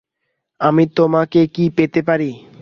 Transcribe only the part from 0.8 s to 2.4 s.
তোমাকে কি পেতে পারি?